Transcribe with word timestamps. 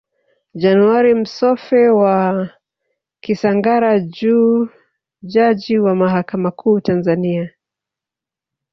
Januari 0.53 1.15
Msofe 1.15 1.89
wa 1.89 2.49
Kisangara 3.19 3.99
Juu 3.99 4.69
Jaji 5.23 5.79
wa 5.79 5.95
mahakama 5.95 6.51
kuu 6.51 6.79
Tanzania 6.79 7.51